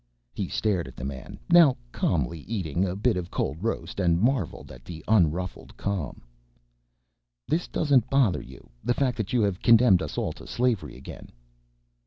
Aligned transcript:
He 0.33 0.47
stared 0.49 0.87
at 0.87 0.95
the 0.95 1.03
man, 1.03 1.37
now 1.47 1.77
calmly 1.91 2.39
eating 2.47 2.85
a 2.85 2.95
bit 2.95 3.15
of 3.15 3.29
cold 3.29 3.61
roast 3.63 3.99
and 3.99 4.19
marveled 4.19 4.71
at 4.71 4.83
the 4.83 5.05
unruffled 5.07 5.77
calm. 5.77 6.23
"This 7.47 7.67
doesn't 7.67 8.09
bother 8.09 8.41
you, 8.41 8.67
the 8.83 8.95
fact 8.95 9.15
that 9.17 9.31
you 9.31 9.43
have 9.43 9.61
condemned 9.61 10.01
us 10.01 10.17
all 10.17 10.33
to 10.33 10.47
slavery 10.47 10.97
again?" 10.97 11.31